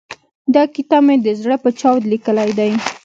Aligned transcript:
دا 0.55 0.63
کتاب 0.75 1.01
مې 1.07 1.15
د 1.21 1.27
زړه 1.41 1.55
په 1.63 1.69
چاود 1.79 2.03
ليکلی 2.11 2.51
دی. 2.59 2.71